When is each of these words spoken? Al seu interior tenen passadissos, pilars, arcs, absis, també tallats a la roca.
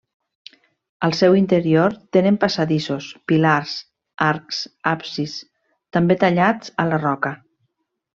Al 1.07 1.11
seu 1.17 1.35
interior 1.41 1.91
tenen 2.17 2.39
passadissos, 2.45 3.09
pilars, 3.31 3.75
arcs, 4.29 4.63
absis, 4.93 5.35
també 5.99 6.19
tallats 6.25 6.73
a 6.85 6.91
la 6.95 7.01
roca. 7.09 7.35